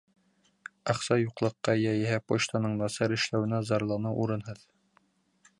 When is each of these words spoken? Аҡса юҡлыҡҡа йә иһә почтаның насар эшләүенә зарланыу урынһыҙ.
Аҡса 0.93 1.17
юҡлыҡҡа 1.23 1.75
йә 1.83 1.93
иһә 1.99 2.17
почтаның 2.33 2.75
насар 2.81 3.15
эшләүенә 3.19 3.63
зарланыу 3.73 4.21
урынһыҙ. 4.25 4.69